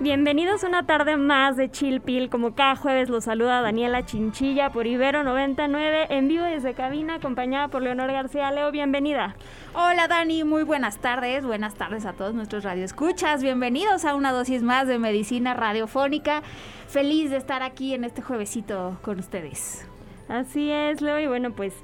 [0.00, 2.30] Bienvenidos una tarde más de Chill Pill.
[2.30, 7.66] Como cada jueves los saluda Daniela Chinchilla por Ibero 99 en vivo desde cabina acompañada
[7.66, 8.52] por Leonor García.
[8.52, 9.34] Leo, bienvenida.
[9.74, 11.44] Hola Dani, muy buenas tardes.
[11.44, 13.42] Buenas tardes a todos nuestros radioescuchas.
[13.42, 16.44] Bienvenidos a una dosis más de medicina radiofónica.
[16.86, 19.84] Feliz de estar aquí en este juevesito con ustedes.
[20.28, 21.18] Así es, Leo.
[21.18, 21.74] Y bueno, pues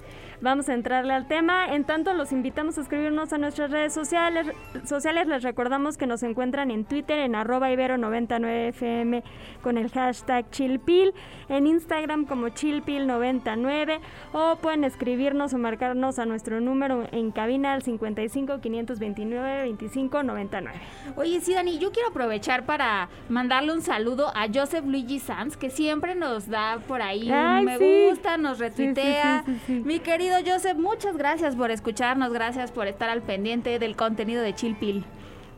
[0.44, 1.74] Vamos a entrarle al tema.
[1.74, 4.46] En tanto, los invitamos a escribirnos a nuestras redes sociales.
[4.84, 5.26] sociales.
[5.26, 9.22] Les recordamos que nos encuentran en Twitter en arroba ibero99fm
[9.62, 11.14] con el hashtag chilpil,
[11.48, 14.00] en Instagram como chilpil99
[14.34, 20.78] o pueden escribirnos o marcarnos a nuestro número en cabina al 55 529 25 99.
[21.16, 25.70] Oye, sí, Dani, yo quiero aprovechar para mandarle un saludo a Joseph Luigi Sanz, que
[25.70, 29.42] siempre nos da por ahí un me gusta, nos retuitea.
[29.68, 34.54] Mi querido Joseph, muchas gracias por escucharnos, gracias por estar al pendiente del contenido de
[34.54, 35.04] Chilpil.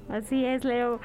[0.09, 1.01] Así es, Leo.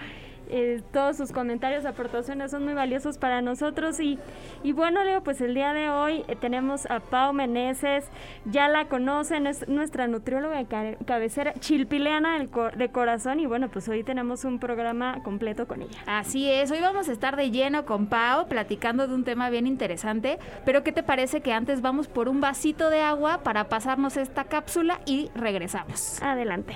[0.51, 3.99] Eh, todos sus comentarios, aportaciones son muy valiosos para nosotros.
[3.99, 4.19] Y,
[4.63, 8.05] y bueno, Leo, pues el día de hoy eh, tenemos a Pau Meneses,
[8.45, 12.37] ya la conocen, es nuestra nutrióloga de cabecera, chilpileana
[12.75, 13.39] de corazón.
[13.39, 15.99] Y bueno, pues hoy tenemos un programa completo con ella.
[16.05, 19.67] Así es, hoy vamos a estar de lleno con Pau, platicando de un tema bien
[19.67, 20.37] interesante.
[20.65, 24.43] Pero, ¿qué te parece que antes vamos por un vasito de agua para pasarnos esta
[24.43, 26.21] cápsula y regresamos?
[26.21, 26.75] Adelante.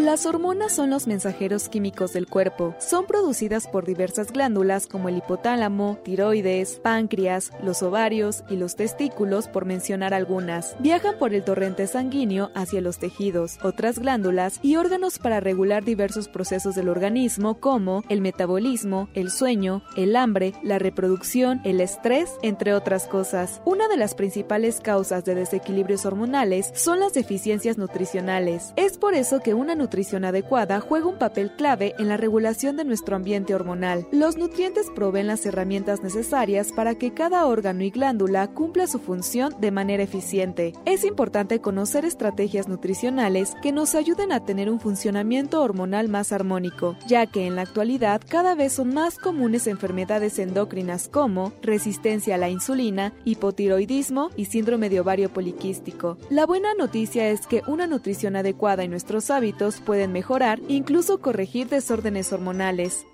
[0.00, 2.74] Las hormonas son los mensajeros químicos del cuerpo.
[2.78, 9.46] Son producidas por diversas glándulas como el hipotálamo, tiroides, páncreas, los ovarios y los testículos,
[9.46, 10.74] por mencionar algunas.
[10.78, 16.28] Viajan por el torrente sanguíneo hacia los tejidos, otras glándulas y órganos para regular diversos
[16.28, 22.72] procesos del organismo como el metabolismo, el sueño, el hambre, la reproducción, el estrés, entre
[22.72, 23.60] otras cosas.
[23.66, 28.72] Una de las principales causas de desequilibrios hormonales son las deficiencias nutricionales.
[28.76, 29.89] Es por eso que una nutrición
[30.24, 34.06] adecuada juega un papel clave en la regulación de nuestro ambiente hormonal.
[34.12, 39.54] Los nutrientes proveen las herramientas necesarias para que cada órgano y glándula cumpla su función
[39.60, 40.74] de manera eficiente.
[40.84, 46.96] Es importante conocer estrategias nutricionales que nos ayuden a tener un funcionamiento hormonal más armónico,
[47.06, 52.38] ya que en la actualidad cada vez son más comunes enfermedades endocrinas como resistencia a
[52.38, 56.16] la insulina, hipotiroidismo y síndrome de ovario poliquístico.
[56.30, 61.68] La buena noticia es que una nutrición adecuada en nuestros hábitos pueden mejorar, incluso corregir
[61.68, 63.06] desórdenes hormonales.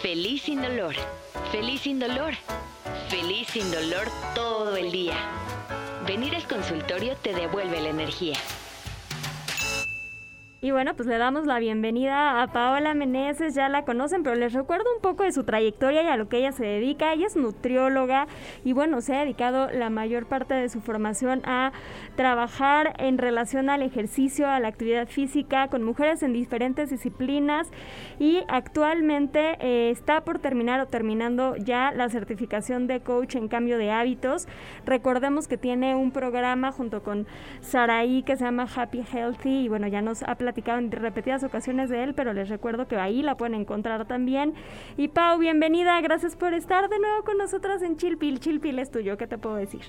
[0.00, 0.94] Feliz sin dolor,
[1.52, 2.34] feliz sin dolor,
[3.08, 5.16] feliz sin dolor todo el día.
[6.06, 8.36] Venir al consultorio te devuelve la energía.
[10.66, 14.52] Y bueno, pues le damos la bienvenida a Paola Meneses, ya la conocen, pero les
[14.52, 17.12] recuerdo un poco de su trayectoria y a lo que ella se dedica.
[17.12, 18.26] Ella es nutrióloga
[18.64, 21.70] y bueno, se ha dedicado la mayor parte de su formación a
[22.16, 27.68] trabajar en relación al ejercicio, a la actividad física con mujeres en diferentes disciplinas
[28.18, 33.78] y actualmente eh, está por terminar o terminando ya la certificación de coach en cambio
[33.78, 34.48] de hábitos.
[34.84, 37.28] Recordemos que tiene un programa junto con
[37.60, 41.90] Saraí que se llama Happy Healthy y bueno, ya nos ha platicado en repetidas ocasiones
[41.90, 44.54] de él, pero les recuerdo que ahí la pueden encontrar también.
[44.96, 48.40] Y Pau, bienvenida, gracias por estar de nuevo con nosotras en Chilpil.
[48.40, 49.82] Chilpil es tuyo, ¿qué te puedo decir?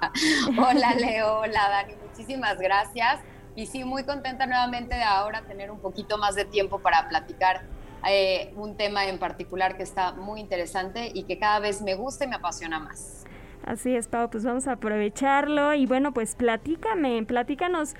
[0.58, 3.20] hola Leo, hola Dani, muchísimas gracias.
[3.54, 7.62] Y sí, muy contenta nuevamente de ahora tener un poquito más de tiempo para platicar
[8.08, 12.24] eh, un tema en particular que está muy interesante y que cada vez me gusta
[12.24, 13.24] y me apasiona más.
[13.64, 17.94] Así es, Pau, pues vamos a aprovecharlo y bueno, pues platícame, platícanos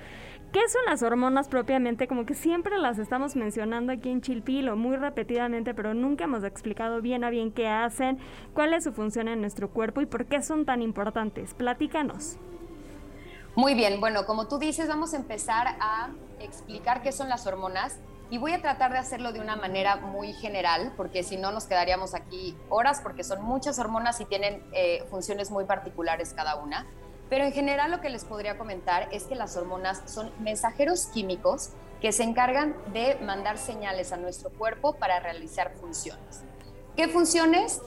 [0.51, 2.07] ¿Qué son las hormonas propiamente?
[2.07, 7.01] Como que siempre las estamos mencionando aquí en Chilpilo, muy repetidamente, pero nunca hemos explicado
[7.01, 8.17] bien a bien qué hacen,
[8.55, 11.53] cuál es su función en nuestro cuerpo y por qué son tan importantes.
[11.53, 12.37] Platícanos.
[13.55, 16.09] Muy bien, bueno, como tú dices, vamos a empezar a
[16.39, 17.99] explicar qué son las hormonas
[18.31, 21.65] y voy a tratar de hacerlo de una manera muy general, porque si no nos
[21.65, 26.87] quedaríamos aquí horas, porque son muchas hormonas y tienen eh, funciones muy particulares cada una.
[27.29, 31.69] Pero en general lo que les podría comentar es que las hormonas son mensajeros químicos
[32.01, 36.43] que se encargan de mandar señales a nuestro cuerpo para realizar funciones.
[36.95, 37.81] ¿Qué funciones?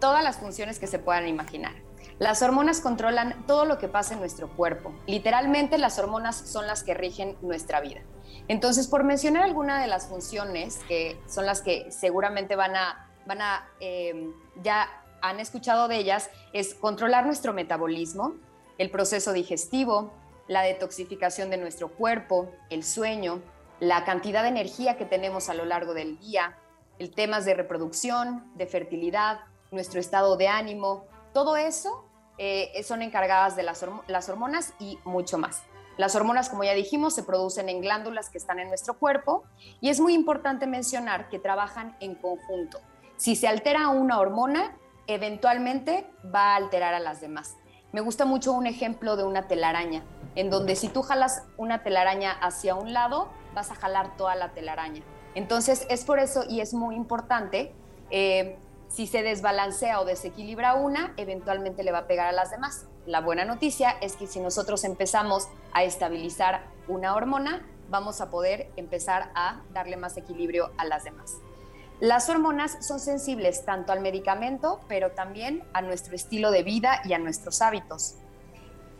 [0.00, 1.72] Todas las funciones que se puedan imaginar.
[2.18, 4.94] Las hormonas controlan todo lo que pasa en nuestro cuerpo.
[5.06, 8.00] Literalmente las hormonas son las que rigen nuestra vida.
[8.48, 13.42] Entonces, por mencionar alguna de las funciones que son las que seguramente van a, van
[13.42, 14.32] a em,
[14.62, 14.88] ya
[15.20, 18.34] han escuchado de ellas, es controlar nuestro metabolismo,
[18.78, 20.12] el proceso digestivo,
[20.48, 23.40] la detoxificación de nuestro cuerpo, el sueño,
[23.80, 26.58] la cantidad de energía que tenemos a lo largo del día,
[26.98, 29.40] el temas de reproducción, de fertilidad,
[29.70, 32.08] nuestro estado de ánimo, todo eso
[32.38, 35.62] eh, son encargadas de las, las hormonas y mucho más.
[35.96, 39.44] Las hormonas, como ya dijimos, se producen en glándulas que están en nuestro cuerpo
[39.80, 42.80] y es muy importante mencionar que trabajan en conjunto.
[43.16, 44.76] Si se altera una hormona,
[45.06, 47.56] eventualmente va a alterar a las demás.
[47.96, 50.02] Me gusta mucho un ejemplo de una telaraña,
[50.34, 54.50] en donde si tú jalas una telaraña hacia un lado, vas a jalar toda la
[54.50, 55.00] telaraña.
[55.34, 57.72] Entonces es por eso y es muy importante
[58.10, 58.58] eh,
[58.88, 62.84] si se desbalancea o desequilibra una, eventualmente le va a pegar a las demás.
[63.06, 68.70] La buena noticia es que si nosotros empezamos a estabilizar una hormona, vamos a poder
[68.76, 71.36] empezar a darle más equilibrio a las demás.
[72.00, 77.14] Las hormonas son sensibles tanto al medicamento, pero también a nuestro estilo de vida y
[77.14, 78.16] a nuestros hábitos.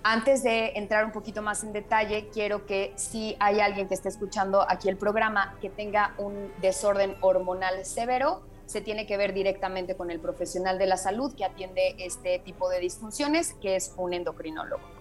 [0.03, 4.09] Antes de entrar un poquito más en detalle, quiero que si hay alguien que esté
[4.09, 9.95] escuchando aquí el programa que tenga un desorden hormonal severo, se tiene que ver directamente
[9.95, 14.15] con el profesional de la salud que atiende este tipo de disfunciones, que es un
[14.15, 14.96] endocrinólogo.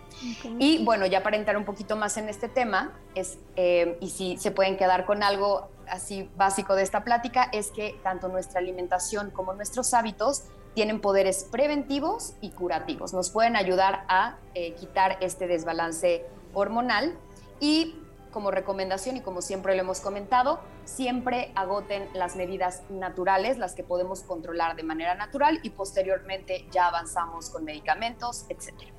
[0.60, 4.38] Y bueno, ya para entrar un poquito más en este tema, es, eh, y si
[4.38, 9.32] se pueden quedar con algo así básico de esta plática, es que tanto nuestra alimentación
[9.32, 13.14] como nuestros hábitos tienen poderes preventivos y curativos.
[13.14, 17.18] Nos pueden ayudar a eh, quitar este desbalance hormonal
[17.60, 17.96] y
[18.32, 23.84] como recomendación y como siempre lo hemos comentado, siempre agoten las medidas naturales, las que
[23.84, 28.95] podemos controlar de manera natural y posteriormente ya avanzamos con medicamentos, etcétera.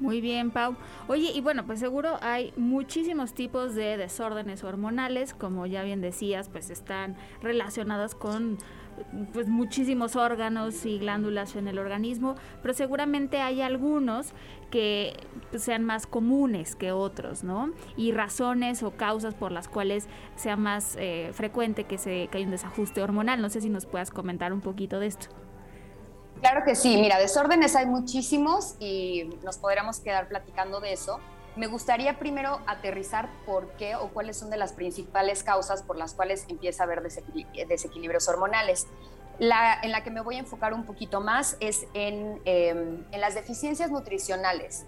[0.00, 0.76] Muy bien, Pau.
[1.08, 6.48] Oye, y bueno, pues seguro hay muchísimos tipos de desórdenes hormonales, como ya bien decías,
[6.48, 8.56] pues están relacionados con
[9.32, 14.32] pues muchísimos órganos y glándulas en el organismo, pero seguramente hay algunos
[14.70, 15.14] que
[15.50, 17.70] pues, sean más comunes que otros, ¿no?
[17.96, 22.46] Y razones o causas por las cuales sea más eh, frecuente que, se, que haya
[22.46, 23.40] un desajuste hormonal.
[23.40, 25.28] No sé si nos puedas comentar un poquito de esto.
[26.40, 31.20] Claro que sí, mira, desórdenes hay muchísimos y nos podríamos quedar platicando de eso.
[31.54, 36.14] Me gustaría primero aterrizar por qué o cuáles son de las principales causas por las
[36.14, 38.86] cuales empieza a haber desequilibrios hormonales.
[39.38, 39.48] En
[39.92, 43.90] la que me voy a enfocar un poquito más es en, em, en las deficiencias
[43.90, 44.86] nutricionales.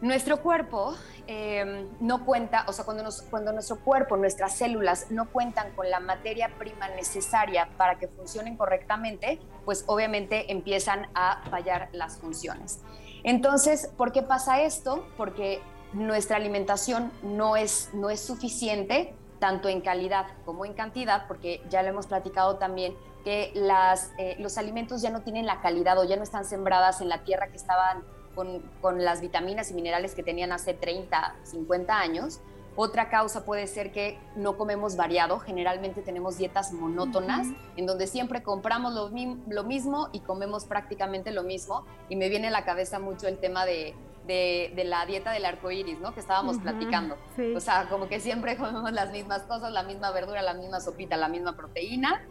[0.00, 0.94] Nuestro cuerpo
[1.26, 5.90] em, no cuenta, o sea, cuando, nos, cuando nuestro cuerpo, nuestras células no cuentan con
[5.90, 12.80] la materia prima necesaria para que funcionen correctamente, pues obviamente empiezan a fallar las funciones.
[13.24, 15.04] Entonces, ¿por qué pasa esto?
[15.16, 15.60] Porque
[15.92, 21.82] nuestra alimentación no es, no es suficiente, tanto en calidad como en cantidad, porque ya
[21.82, 26.04] lo hemos platicado también, que las, eh, los alimentos ya no tienen la calidad o
[26.04, 28.04] ya no están sembradas en la tierra que estaban
[28.38, 32.38] con, con las vitaminas y minerales que tenían hace 30, 50 años.
[32.76, 38.44] Otra causa puede ser que no comemos variado, generalmente tenemos dietas monótonas, en donde siempre
[38.44, 39.10] compramos lo,
[39.48, 41.84] lo, mismo y comemos prácticamente lo mismo.
[42.08, 43.96] Y me viene a la cabeza mucho el tema de,
[44.28, 46.14] de, la dieta del arco iris, ¿no?
[46.14, 47.16] Que estábamos platicando.
[47.56, 51.16] O sea, como que siempre comemos las mismas cosas, la misma verdura, la misma sopita,
[51.16, 52.22] la misma proteína.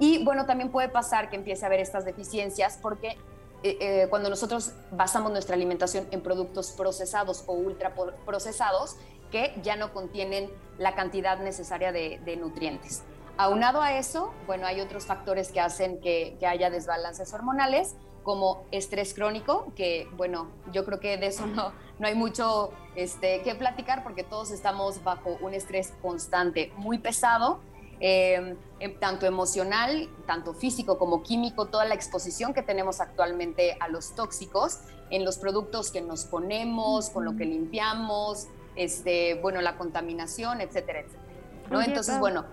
[0.00, 3.16] Y bueno, también puede pasar que empiece a haber estas deficiencias porque
[3.62, 7.94] eh, eh, cuando nosotros basamos nuestra alimentación en productos procesados o ultra
[8.26, 8.96] procesados,
[9.30, 13.02] que ya no contienen la cantidad necesaria de, nutrientes.
[13.38, 19.14] Aunado a eso, bueno, hay otros factores que hacen que, haya desbalances hormonales, como estrés
[19.14, 24.04] crónico, que bueno, yo creo que de eso no, no hay mucho este, que platicar
[24.04, 27.60] porque todos estamos bajo un estrés constante, muy pesado,
[28.04, 33.86] em, em, tanto emocional, tanto físico como químico, toda la exposición que tenemos actualmente a
[33.86, 34.80] los tóxicos
[35.10, 41.00] en los productos que nos ponemos, con lo que limpiamos, este, bueno, la contaminación, etcétera,
[41.00, 41.22] etcétera.
[41.70, 41.80] ¿no?
[41.80, 42.44] Entonces, bueno,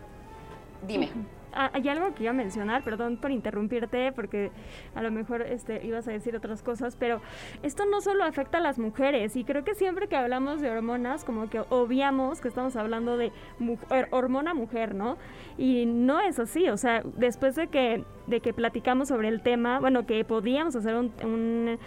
[0.86, 1.10] dime.
[1.54, 4.52] Ah, hay algo que iba a mencionar, perdón por interrumpirte, porque
[4.96, 7.22] a lo mejor este, ibas a decir otras cosas, pero
[7.64, 11.24] esto no solo afecta a las mujeres, y creo que siempre que hablamos de hormonas,
[11.24, 13.32] como que obviamos que estamos hablando de
[14.12, 15.18] hormona mujer, ¿no?
[15.58, 19.80] Y no es así, o sea, después de que, de que platicamos sobre el tema,
[19.80, 21.80] bueno, que podíamos hacer un, un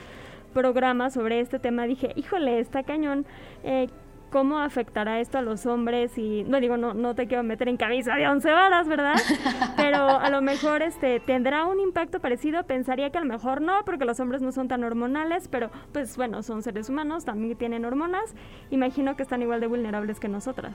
[0.52, 3.26] programa sobre este tema, dije, híjole, está cañón.
[3.64, 3.88] Eh,
[4.32, 7.76] cómo afectará esto a los hombres y no digo no no te quiero meter en
[7.76, 9.14] camisa de once varas, ¿verdad?
[9.76, 13.84] Pero a lo mejor este tendrá un impacto parecido, pensaría que a lo mejor no,
[13.84, 17.84] porque los hombres no son tan hormonales, pero pues bueno, son seres humanos, también tienen
[17.84, 18.34] hormonas,
[18.70, 20.74] imagino que están igual de vulnerables que nosotras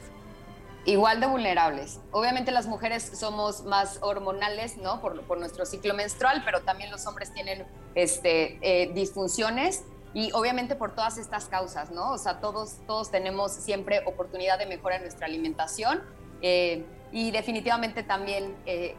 [0.86, 2.00] igual de vulnerables.
[2.12, 5.02] Obviamente las mujeres somos más hormonales, ¿no?
[5.02, 9.84] Por, por nuestro ciclo menstrual, pero también los hombres tienen este, eh, disfunciones
[10.14, 12.12] y obviamente por todas estas causas, ¿no?
[12.12, 16.02] O sea, todos, todos tenemos siempre oportunidad de mejorar nuestra alimentación
[16.42, 18.96] eh, y definitivamente también, eh,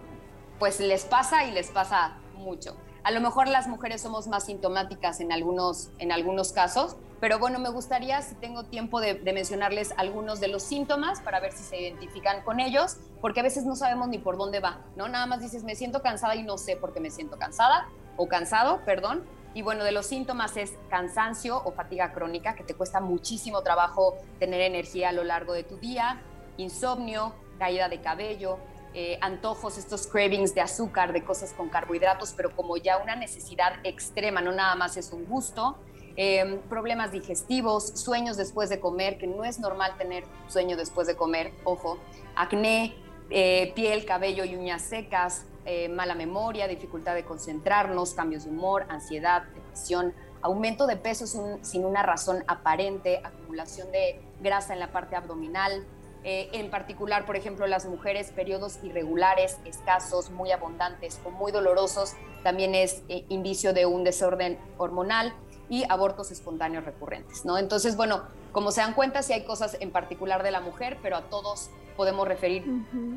[0.58, 2.76] pues les pasa y les pasa mucho.
[3.04, 7.58] A lo mejor las mujeres somos más sintomáticas en algunos, en algunos casos, pero bueno,
[7.58, 11.80] me gustaría, si tengo tiempo, de, mencionarles algunos de los síntomas para ver si se
[11.80, 15.08] identifican con ellos, porque a veces no sabemos ni por dónde va, ¿no?
[15.08, 18.28] Nada más dices, me siento cansada y no sé por qué me siento cansada o
[18.28, 19.24] cansado, perdón.
[19.58, 24.16] Y bueno, de los síntomas es cansancio o fatiga crónica, que te cuesta muchísimo trabajo
[24.38, 26.22] tener energía a lo largo de tu día,
[26.58, 28.60] insomnio, caída de cabello,
[28.94, 33.72] eh, antojos, estos cravings de azúcar, de cosas con carbohidratos, pero como ya una necesidad
[33.82, 35.76] extrema, no nada más es un gusto,
[36.20, 41.14] Em, problemas digestivos, sueños después de comer, que no es normal tener sueño después de
[41.14, 41.96] comer, ojo,
[42.34, 42.96] acné,
[43.30, 48.86] eh, piel, cabello y uñas secas, eh, mala memoria, dificultad de concentrarnos, cambios de humor,
[48.88, 55.14] ansiedad, depresión, aumento de peso sin, una razón aparente, acumulación de grasa en la parte
[55.14, 55.86] abdominal,
[56.24, 62.14] eh, en particular, por ejemplo, las mujeres, periodos irregulares, escasos, muy abundantes o muy dolorosos,
[62.42, 65.34] también es indicio de un desorden hormonal
[65.68, 67.58] y abortos espontáneos recurrentes, ¿no?
[67.58, 68.22] Entonces, bueno,
[68.52, 71.68] como se dan cuenta, sí hay cosas en particular de la mujer, pero a todos
[71.94, 72.64] podemos referir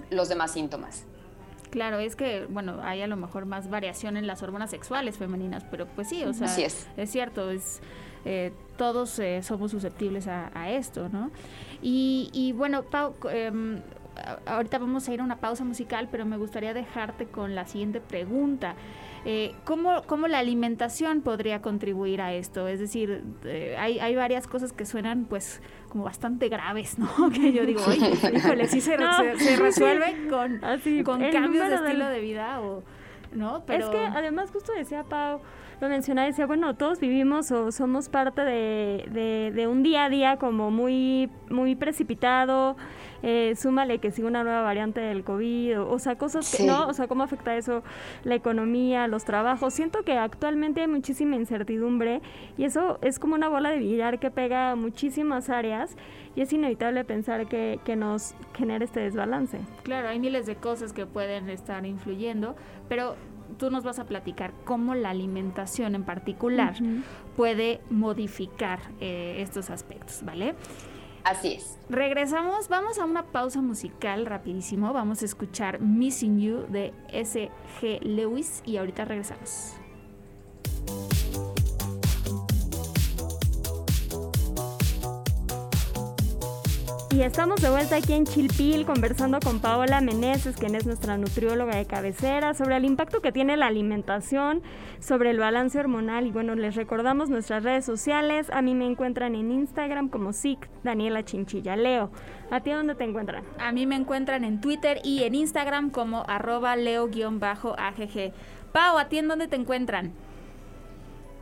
[0.09, 1.05] los demás síntomas.
[1.71, 5.63] Claro, es que, bueno, hay a lo mejor más variación en las hormonas sexuales femeninas,
[5.71, 6.89] pero pues sí, o sea, es.
[6.97, 7.09] es.
[7.09, 7.79] cierto, es,
[8.25, 11.31] eh, todos eh, somos susceptibles a, esto, ¿no?
[11.81, 13.79] Y, bueno, Pau, em,
[14.45, 18.01] ahorita vamos a ir a una pausa musical, pero me gustaría dejarte con la siguiente
[18.01, 18.75] pregunta.
[19.23, 22.67] Eh, ¿cómo, ¿cómo, la alimentación podría contribuir a esto?
[22.67, 27.07] Es decir, eh, hay, hay, varias cosas que suenan pues como bastante graves, ¿no?
[27.33, 28.97] Que yo digo, oye, híjole, sí se,
[29.37, 30.59] se, resuelve con,
[31.03, 32.83] con cambios de estilo de vida o...
[33.33, 33.63] ¿no?
[33.65, 33.85] Pero...
[33.85, 35.41] Es que además justo decía Pau,
[35.81, 40.09] lo mencionaba, decía, bueno, todos vivimos o somos parte de, de, de un día a
[40.09, 42.77] día como muy, muy precipitado,
[43.23, 46.87] eh, súmale que sigue una nueva variante del COVID, o, sea, cosas que, ¿no?
[46.87, 47.81] O sea, cómo afecta eso
[48.23, 49.73] la economía, los trabajos.
[49.73, 52.21] Siento que actualmente hay muchísima incertidumbre
[52.59, 55.95] y eso es como una bola de billar que pega a muchísimas áreas
[56.35, 59.59] y es inevitable pensar que, que nos genera este desbalance.
[59.81, 62.55] Claro, hay miles de cosas que pueden estar influyendo,
[62.87, 63.15] pero
[63.57, 66.75] tú nos vas a platicar cómo la alimentación en particular
[67.35, 70.55] puede modificar eh, estos aspectos, ¿vale?
[71.23, 71.77] Así es.
[71.89, 74.91] Regresamos, vamos a una pausa musical rapidísimo.
[74.91, 77.99] Vamos a escuchar Missing You de S.G.
[78.01, 79.80] Lewis y ahorita regresamos.
[87.21, 91.75] Y estamos de vuelta aquí en Chilpil conversando con Paola Meneses, quien es nuestra nutrióloga
[91.75, 94.63] de cabecera, sobre el impacto que tiene la alimentación,
[94.99, 96.25] sobre el balance hormonal.
[96.25, 98.47] Y bueno, les recordamos nuestras redes sociales.
[98.51, 101.75] A mí me encuentran en Instagram como SIC Daniela Chinchilla.
[101.75, 102.09] Leo,
[102.49, 103.43] ¿a ti dónde te encuentran?
[103.59, 108.33] A mí me encuentran en Twitter y en Instagram como arroba leo-agg.
[108.73, 110.11] Pau, ¿a ti en dónde te encuentran?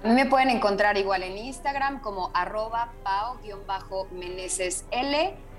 [0.04, 4.84] A mí me pueden encontrar igual en Instagram como arroba pao-menecesl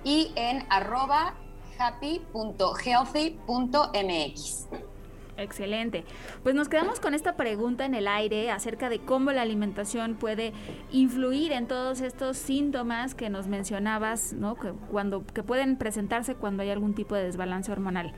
[0.05, 1.35] y en arroba
[1.79, 4.69] happy.healthy.mx.
[5.41, 6.05] Excelente.
[6.43, 10.53] Pues nos quedamos con esta pregunta en el aire acerca de cómo la alimentación puede
[10.91, 14.57] influir en todos estos síntomas que nos mencionabas, ¿no?
[14.57, 18.13] Que, cuando, que pueden presentarse cuando hay algún tipo de desbalance hormonal.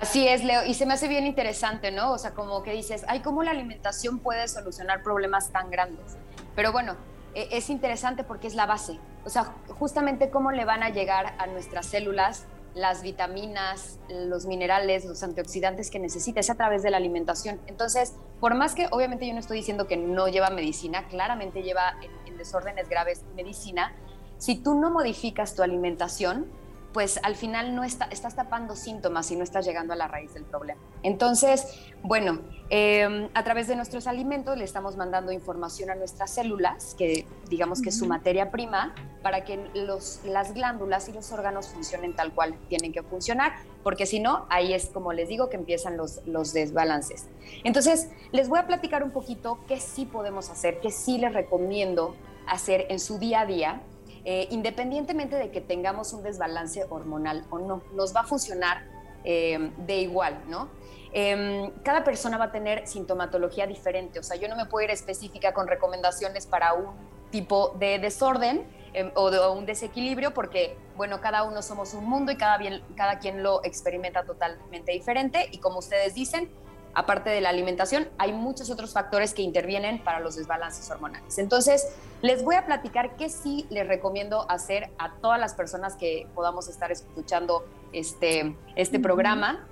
[0.00, 2.12] Así es, Leo, y se me hace bien interesante, ¿no?
[2.12, 6.16] O sea, como que dices, ay, ¿cómo la alimentación puede solucionar problemas tan grandes?
[6.54, 6.96] Pero bueno,
[7.34, 8.98] e, es interesante porque es la base.
[9.26, 15.06] O sea, justamente cómo le van a llegar a nuestras células las vitaminas, los minerales,
[15.06, 17.58] los antioxidantes que necesita, es a través de la alimentación.
[17.66, 21.94] Entonces, por más que obviamente yo no estoy diciendo que no lleva medicina, claramente lleva
[22.26, 23.94] en desórdenes graves medicina,
[24.38, 26.46] si tú no modificas tu alimentación,
[26.92, 30.32] pues al final no está, estás tapando síntomas y no estás llegando a la raíz
[30.34, 30.80] del problema.
[31.02, 31.66] Entonces,
[32.02, 32.40] bueno,
[32.70, 37.82] em, a través de nuestros alimentos le estamos mandando información a nuestras células, que digamos
[37.82, 42.34] que es su materia prima, para que los, las glándulas y los órganos funcionen tal
[42.34, 46.20] cual tienen que funcionar, porque si no, ahí es como les digo que empiezan los,
[46.26, 47.26] los desbalances.
[47.64, 52.14] Entonces, les voy a platicar un poquito qué sí podemos hacer, qué sí les recomiendo
[52.46, 53.82] hacer en su día a día
[54.28, 58.82] eh, independientemente de que tengamos un desbalance hormonal o no, nos va a funcionar
[59.22, 60.68] eh, de igual, ¿no?
[61.12, 64.90] Em, cada persona va a tener sintomatología diferente, o sea, yo no me puedo ir
[64.90, 66.88] específica con recomendaciones para un
[67.36, 72.32] tipo de desorden em, o de un desequilibrio, porque, bueno, cada uno somos un mundo
[72.32, 76.50] y cada, bien, cada quien lo experimenta totalmente diferente y como ustedes dicen,
[76.94, 81.36] aparte de la alimentación, hay muchos otros factores que intervienen para los desbalances hormonales.
[81.36, 81.86] Entonces,
[82.22, 86.68] les voy a platicar qué sí les recomiendo hacer a todas las personas que podamos
[86.68, 89.68] estar escuchando este, este programa.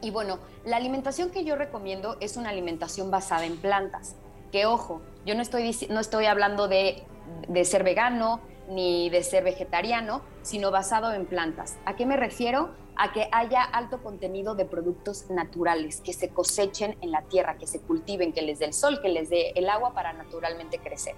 [0.00, 4.16] Y bueno, la alimentación que yo recomiendo es una alimentación basada en plantas.
[4.50, 7.02] Que ojo, yo no estoy, no estoy hablando de,
[7.48, 8.40] de ser vegano
[8.70, 11.76] ni de ser vegetariano, sino basado en plantas.
[11.84, 12.70] ¿A qué me refiero?
[12.96, 17.66] a que haya alto contenido de productos naturales, que se cosechen en la tierra, que
[17.66, 21.14] se cultiven, que les dé el sol, que les dé el agua para naturalmente crecer.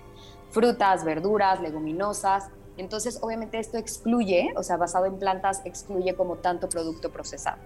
[0.51, 2.51] Frutas, verduras, leguminosas.
[2.77, 7.59] Entonces, obviamente esto excluye, o sea, basado en plantas, excluye como tanto producto procesado.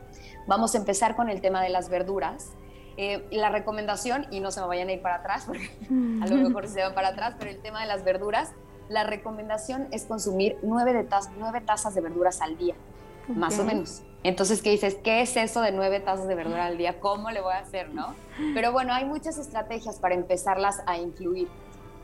[0.47, 2.51] Vamos a empezar con el tema de las verduras.
[2.97, 5.71] Eh, la recomendación, y no se me vayan a ir para atrás, porque
[6.23, 8.53] a lo mejor se van para atrás, pero el tema de las verduras,
[8.89, 11.07] la recomendación es consumir nueve, de
[11.39, 12.75] nueve tazas de verduras al día
[13.29, 14.03] más o menos.
[14.25, 14.97] Entonces, ¿qué dices?
[15.03, 17.01] ¿Qué es eso de nueve tazas de verdura al día?
[17.01, 18.15] ¿Cómo le voy a hacer, no?
[18.55, 21.49] Pero bueno, hay muchas estrategias para empezarlas a incluir.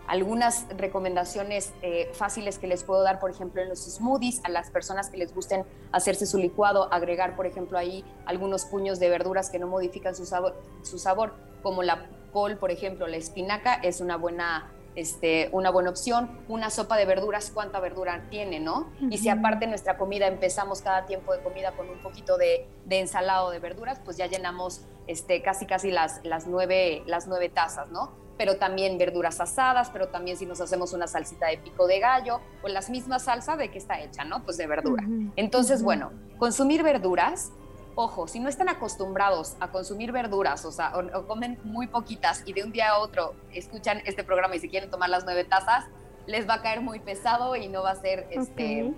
[0.08, 4.70] Algunas recomendaciones eh, fáciles que les puedo dar, por ejemplo, en los smoothies, a las
[4.70, 9.50] personas que les gusten hacerse su licuado, agregar, por ejemplo, ahí algunos puños de verduras
[9.50, 14.00] que no modifican su sabor, su sabor como la col, por ejemplo, la espinaca, es
[14.00, 16.28] una buena este, una buena opción.
[16.48, 18.90] Una sopa de verduras, ¿cuánta verdura tiene, no?
[19.10, 22.98] Y si aparte nuestra comida empezamos cada tiempo de comida con un poquito de, de
[22.98, 27.88] ensalado de verduras, pues ya llenamos este, casi casi las, las, nueve, las nueve tazas,
[27.90, 28.10] ¿no?
[28.38, 32.40] Pero también verduras asadas, pero también si nos hacemos una salsita de pico de gallo
[32.62, 34.44] o la misma salsa de qué está hecha, ¿no?
[34.44, 35.04] Pues de verdura.
[35.36, 37.52] Entonces, bueno, consumir verduras
[38.00, 42.52] ojo, si no están acostumbrados a consumir verduras, o sea, o, comen muy poquitas y
[42.52, 45.86] de un día a otro escuchan este programa y se quieren tomar las nueve tazas,
[46.28, 48.94] les va a caer muy pesado y no va a ser este.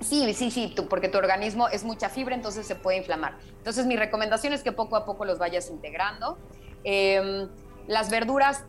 [0.00, 3.38] Sí, sí, sí, porque tu organismo es mucha fibra, entonces se puede inflamar.
[3.58, 6.36] Entonces, mi recomendación es que poco a poco los vayas integrando.
[6.82, 7.48] Em,
[7.86, 8.64] las verduras,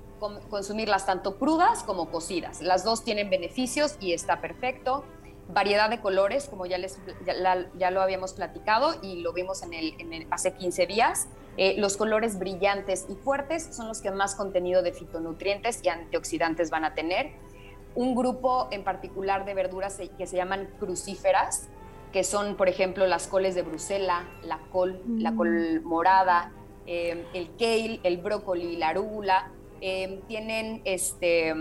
[0.50, 2.62] consumirlas tanto crudas como cocidas.
[2.62, 5.04] Las dos tienen beneficios y está perfecto
[5.50, 10.28] variedad de colores, como ya, les, ya, lo habíamos platicado y lo vimos en el,
[10.30, 11.28] hace 15 días.
[11.58, 16.70] Eh, los colores brillantes y fuertes son los que más contenido de fitonutrientes y antioxidantes
[16.70, 17.32] van a tener.
[17.96, 21.70] Un grupo en particular de verduras que se llaman crucíferas,
[22.12, 25.88] que son, por ejemplo, las coles de Brusela, la col, la col mm.
[25.88, 26.52] morada,
[26.86, 29.52] eh, el kale, el brócoli, la arúgula,
[29.86, 31.54] eh, tienen este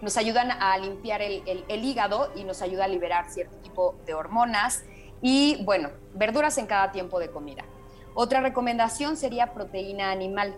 [0.00, 4.84] nos ayudan a limpiar el, hígado y nos ayuda a liberar cierto tipo de hormonas.
[5.20, 7.64] Y bueno, verduras en cada tiempo de comida.
[8.14, 10.56] Otra recomendación sería proteína animal.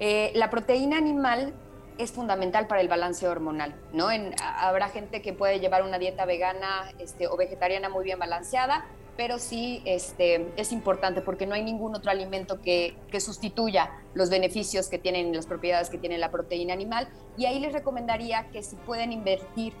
[0.00, 1.52] Eh, la proteína animal
[1.98, 4.08] es fundamental para el balance hormonal, ¿no?
[4.40, 8.86] habrá gente que puede llevar una dieta vegana este, o vegetariana muy bien balanceada,
[9.18, 14.30] pero sí este, es importante porque no hay ningún otro alimento que, que, sustituya los
[14.30, 17.08] beneficios que tienen, las propiedades que tiene la proteína animal.
[17.36, 19.72] Y ahí les recomendaría que si pueden invertir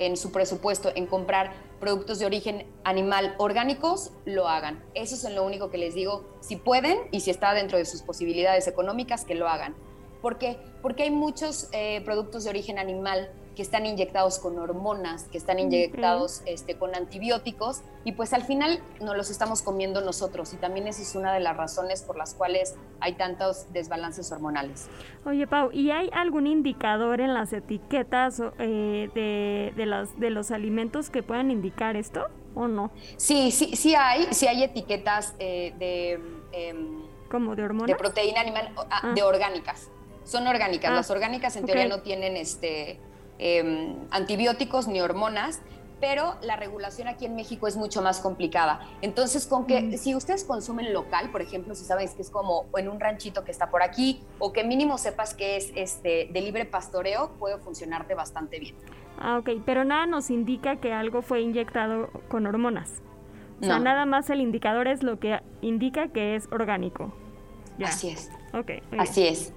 [0.00, 4.82] en su presupuesto en comprar productos de origen animal orgánicos, lo hagan.
[4.94, 8.02] Eso es lo único que les digo, si pueden y si está dentro de sus
[8.02, 9.76] posibilidades económicas, que lo hagan.
[10.22, 10.58] ¿Por qué?
[10.82, 15.58] Porque hay muchos eh, productos de origen animal que están inyectados con hormonas, que están
[15.58, 20.86] inyectados este, con antibióticos y pues al final nos los estamos comiendo nosotros y también
[20.86, 24.88] esa es una de las razones por las cuales hay tantos desbalances hormonales.
[25.26, 31.10] Oye Pau, ¿y hay algún indicador en las etiquetas eh, de, de, de los alimentos
[31.10, 32.92] que puedan indicar esto o no?
[33.16, 36.20] Sí, sí, sí hay, sí hay etiquetas eh, de...
[36.52, 37.88] Em, ¿Como de hormonas?
[37.88, 39.12] De proteína animal, ah, ah.
[39.14, 39.88] de orgánicas.
[40.30, 40.90] Son orgánicas.
[40.90, 43.00] Ah, las orgánicas en teoría no tienen este
[43.42, 45.62] Em, antibióticos ni hormonas,
[45.98, 48.86] pero la regulación aquí en México es mucho más complicada.
[49.00, 52.90] Entonces, con que si ustedes consumen local, por ejemplo, si sabes que es como en
[52.90, 56.66] un ranchito que está por aquí, o que mínimo sepas que es este de libre
[56.66, 58.74] pastoreo, puede funcionarte bastante bien.
[59.18, 63.00] Ah, ok, pero nada nos indica que algo fue inyectado con hormonas.
[63.62, 67.14] O sea, nada más el indicador es lo que indica que es orgánico.
[67.82, 68.30] Así es.
[68.52, 68.70] Ok.
[68.98, 69.54] Así es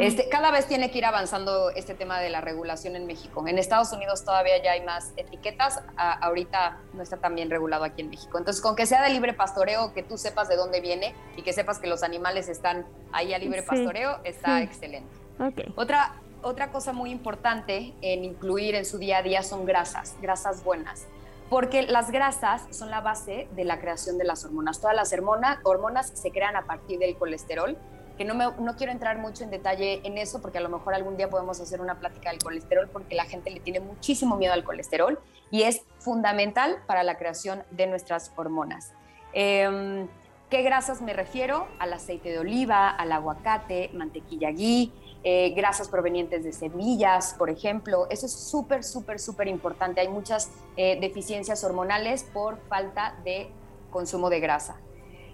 [0.00, 3.46] este, cada vez tiene que ir avanzando este tema de la regulación en México.
[3.46, 8.02] En Estados Unidos todavía ya hay más etiquetas, ahorita no está tan bien regulado aquí
[8.02, 8.38] en México.
[8.38, 11.52] Entonces, con que sea de libre pastoreo, que tú sepas de dónde viene y que
[11.52, 15.08] sepas que los animales están ahí a libre pastoreo, está excelente.
[15.38, 15.72] Okay.
[15.76, 20.64] Otra, otra cosa muy importante en incluir en su día a día son grasas, grasas
[20.64, 21.06] buenas
[21.48, 24.80] porque las grasas son la base de la creación de las hormonas.
[24.80, 25.14] Todas las
[25.62, 27.78] hormonas se crean a partir del colesterol,
[28.16, 30.94] que no, me, no quiero entrar mucho en detalle en eso, porque a lo mejor
[30.94, 34.52] algún día podemos hacer una plática del colesterol, porque la gente le tiene muchísimo miedo
[34.52, 35.18] al colesterol
[35.50, 38.92] y es fundamental para la creación de nuestras hormonas.
[39.32, 40.08] Em,
[40.50, 41.66] ¿Qué grasas me refiero?
[41.80, 44.92] Al aceite de oliva, al aguacate, mantequilla ghee,
[45.24, 48.06] eh, grasas provenientes de semillas, por ejemplo.
[48.10, 50.00] Eso es súper, súper, súper importante.
[50.00, 53.50] Hay muchas eh, deficiencias hormonales por falta de
[53.90, 54.76] consumo de grasa.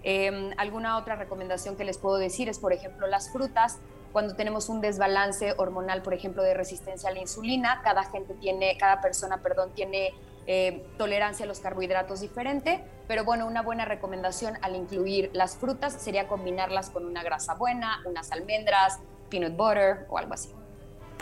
[0.03, 3.79] Em, alguna otra recomendación que les puedo decir es, por ejemplo, las frutas.
[4.11, 8.77] Cuando tenemos un desbalance hormonal, por ejemplo, de resistencia a la insulina, cada gente tiene,
[8.77, 10.13] cada persona, perdón, tiene
[10.45, 15.93] eh, tolerancia a los carbohidratos diferente, pero bueno, una buena recomendación al incluir las frutas
[15.93, 20.49] sería combinarlas con una grasa buena, unas almendras, peanut butter o algo así.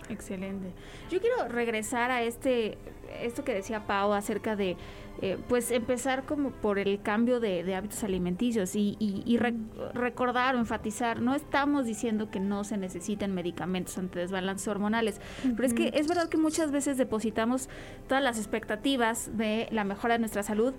[0.09, 0.73] Excelente.
[1.09, 2.79] Yo quiero regresar a este,
[3.21, 4.75] esto que decía Pau acerca de,
[5.21, 9.37] eh, pues empezar como por el cambio de, hábitos alimenticios y,
[9.93, 15.65] recordar o enfatizar, no estamos diciendo que no se necesiten medicamentos ante desbalances hormonales, pero
[15.65, 17.69] es que es verdad que muchas veces depositamos
[18.07, 20.73] todas las expectativas de la mejora de nuestra salud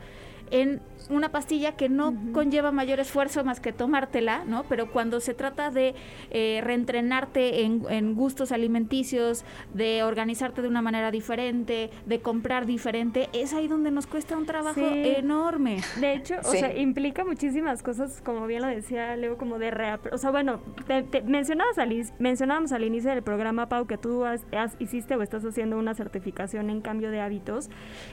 [0.52, 4.64] en una pastilla que no conlleva mayor esfuerzo más que tomártela, ¿no?
[4.64, 5.94] Pero cuando se trata de
[6.30, 13.54] eh, reentrenarte en, gustos alimenticios, de organizarte de una manera diferente, de comprar diferente, es
[13.54, 15.80] ahí donde nos cuesta un trabajo enorme.
[16.00, 19.72] De hecho, o sea, implica muchísimas cosas, como bien lo decía Leo, como de
[20.12, 24.44] O sea, bueno, te, mencionabas al, mencionábamos al inicio del programa, Pau, que tú has,
[24.78, 27.70] hiciste o estás haciendo una certificación en cambio de hábitos.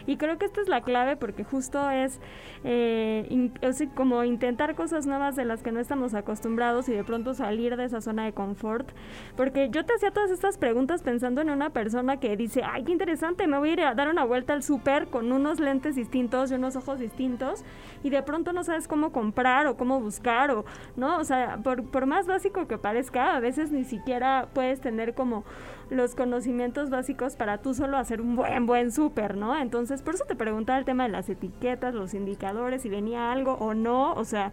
[0.08, 2.20] Y creo que esta es la clave porque justo es
[2.64, 3.52] eh,
[3.96, 7.86] como intentar cosas nuevas de las que no estamos acostumbrados y de pronto salir de
[7.86, 8.90] esa zona de confort.
[9.36, 12.92] Porque yo te hacía todas estas preguntas pensando en una persona que dice, ay, qué
[12.92, 16.52] interesante, me voy a ir a dar una vuelta al súper con unos lentes distintos
[16.52, 17.64] y unos ojos distintos
[18.04, 20.66] y de pronto no sabes cómo comprar o cómo buscar o,
[20.96, 21.18] ¿no?
[21.18, 25.44] O sea, por, por más básico que parezca, a veces ni siquiera puedes tener como
[25.90, 29.58] los conocimientos básicos para tú solo hacer un buen, buen súper, ¿no?
[29.60, 33.54] Entonces, por eso te preguntaba el tema de las etiquetas, los indicadores, si venía algo
[33.54, 34.52] o no, o sea,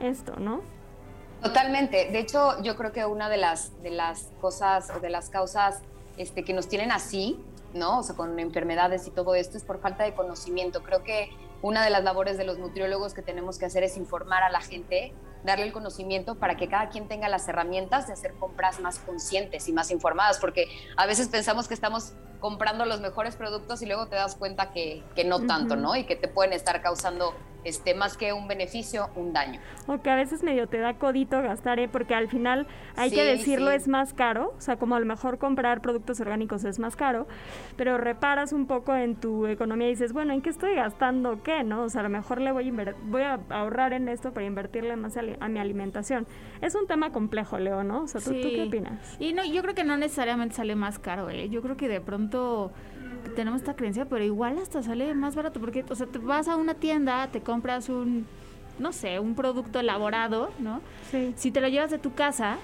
[0.00, 0.60] esto, ¿no?
[1.42, 2.10] Totalmente.
[2.10, 5.82] De hecho, yo creo que una de las, de las cosas o de las causas
[6.16, 7.38] este, que nos tienen así,
[7.74, 8.00] ¿no?
[8.00, 10.82] O sea, con enfermedades y todo esto es por falta de conocimiento.
[10.82, 11.30] Creo que
[11.62, 14.60] una de las labores de los nutriólogos que tenemos que hacer es informar a la
[14.60, 15.12] gente
[15.46, 19.68] darle el conocimiento para que cada quien tenga las herramientas de hacer compras más conscientes
[19.68, 24.08] y más informadas, porque a veces pensamos que estamos comprando los mejores productos y luego
[24.08, 25.96] te das cuenta que, que no tanto, ¿no?
[25.96, 27.34] Y que te pueden estar causando
[27.66, 29.60] este, más que un beneficio, un daño.
[29.88, 31.88] O que a veces medio te da codito gastar, ¿eh?
[31.88, 35.38] porque al final hay que decirlo, es más caro, o sea, como a lo mejor
[35.38, 37.26] comprar productos orgánicos es más caro,
[37.76, 41.64] pero reparas un poco en tu economía y dices, bueno, ¿en qué estoy gastando qué,
[41.64, 41.82] no?
[41.82, 44.94] O sea, a lo mejor le voy a, voy a ahorrar en esto para invertirle
[44.94, 46.26] más a, mi alimentación.
[46.60, 48.02] Es un tema complejo, Leo, ¿no?
[48.02, 49.16] O sea, ¿tú, ¿tú qué opinas?
[49.18, 51.48] Y no, yo creo que no necesariamente sale más caro, ¿eh?
[51.48, 52.70] Yo creo que de pronto
[53.28, 56.56] tenemos esta creencia, pero igual hasta sale más barato, porque, o sea, te vas a
[56.56, 58.26] una tienda, te compras un,
[58.78, 60.80] no sé, un producto elaborado, ¿no?
[61.10, 61.32] Sí.
[61.36, 62.58] Si te lo llevas de tu casa,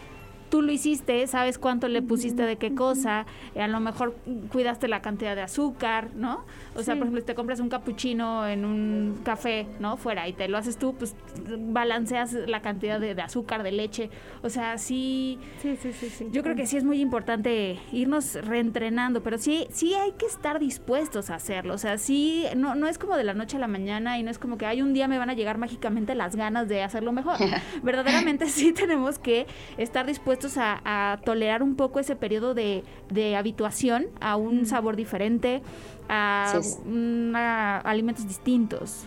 [0.53, 3.25] tú lo hiciste, sabes cuánto le pusiste de qué cosa,
[3.59, 4.15] a lo mejor
[4.53, 6.45] cuidaste la cantidad de azúcar, ¿no?
[6.75, 9.97] O sea, por ejemplo, si te compras un capuchino en un café, ¿no?
[9.97, 11.17] Fuera y te lo haces tú, pues
[11.59, 14.11] balanceas la cantidad de, azúcar, de leche.
[14.43, 16.29] O sea, sí, sí, sí, sí, sí.
[16.31, 20.59] Yo creo que sí es muy importante irnos reentrenando, pero sí, sí hay que estar
[20.59, 21.73] dispuestos a hacerlo.
[21.73, 24.31] O sea, sí, no, no es como de la noche a la mañana y no
[24.31, 27.12] es como que hay un día me van a llegar mágicamente las ganas de hacerlo
[27.12, 27.38] mejor.
[27.83, 29.47] Verdaderamente sí tenemos que
[29.79, 35.62] estar dispuestos a, tolerar un poco ese periodo de, de habituación a un sabor diferente,
[36.09, 36.61] a,
[37.85, 39.05] alimentos distintos.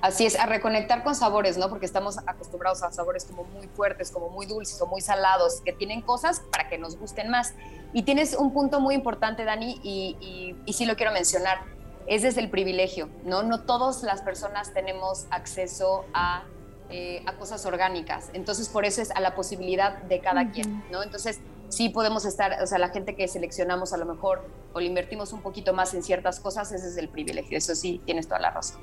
[0.00, 1.68] Así es, a reconectar con sabores, ¿no?
[1.68, 5.74] Porque estamos acostumbrados a sabores como muy fuertes, como muy dulces o muy salados, que
[5.74, 7.54] tienen cosas para que nos gusten más.
[7.92, 11.58] Y tienes un punto muy importante, Dani, y, y, sí lo quiero mencionar,
[12.06, 13.42] es desde el privilegio, ¿no?
[13.42, 16.44] No todas las personas tenemos acceso a,
[16.90, 21.02] eh, a cosas orgánicas, entonces por eso es a la posibilidad de cada quien, ¿no?
[21.02, 24.86] Entonces, sí podemos estar, o sea, la gente que seleccionamos a lo mejor o le
[24.86, 28.40] invertimos un poquito más en ciertas cosas, ese es el privilegio, eso sí, tienes toda
[28.40, 28.80] la razón.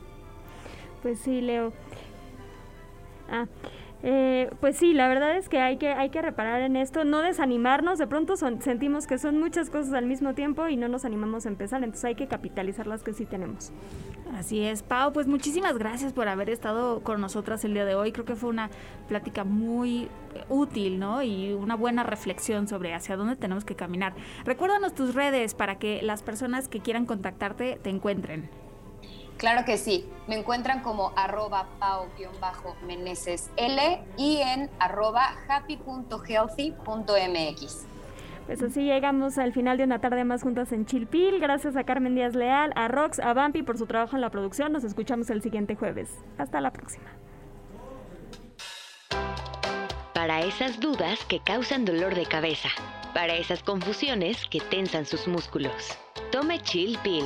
[1.02, 1.74] Pues sí, Leo.
[3.30, 3.46] Ah,
[4.04, 7.22] Eh, pues sí, la verdad es que hay, que hay que reparar en esto, no
[7.22, 11.48] desanimarnos, de pronto sentimos que son muchas cosas al mismo tiempo y no nos animamos
[11.48, 13.72] a empezar, entonces hay que capitalizar las que sí tenemos.
[14.36, 18.12] Así es, Pau, pues muchísimas gracias por haber estado con nosotras el día de hoy,
[18.12, 18.70] creo que fue una
[19.08, 20.10] plática muy
[20.48, 21.24] útil, ¿no?
[21.24, 24.14] Y una buena reflexión sobre hacia dónde tenemos que caminar.
[24.46, 28.48] Recuérdanos tus redes para que las personas que quieran contactarte te encuentren.
[29.38, 30.10] Claro que sí.
[30.28, 37.86] Me encuentran como arroba pao-meneses L y en arroba happy.healthy.mx.
[38.47, 41.39] Pues así llegamos al final de una tarde más juntas en Chilpil.
[41.39, 44.71] Gracias a Carmen Díaz Leal, a Rox, a Vampi por su trabajo en la producción.
[44.71, 46.10] Nos escuchamos el siguiente jueves.
[46.38, 47.12] Hasta la próxima.
[50.13, 52.69] Para esas dudas que causan dolor de cabeza.
[53.13, 55.97] Para esas confusiones que tensan sus músculos.
[56.32, 57.26] Tome Chill Pill